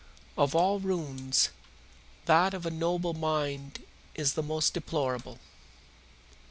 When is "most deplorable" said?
4.41-5.37